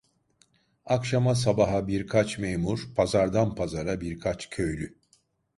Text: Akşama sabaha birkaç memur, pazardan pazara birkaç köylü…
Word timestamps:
Akşama 0.85 1.35
sabaha 1.35 1.87
birkaç 1.87 2.37
memur, 2.37 2.89
pazardan 2.95 3.55
pazara 3.55 4.01
birkaç 4.01 4.49
köylü… 4.49 4.95